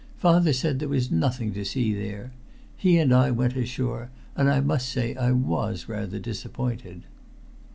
[0.17, 2.31] Father said there was nothing to see there.
[2.75, 7.03] He and I went ashore, and I must say I was rather disappointed."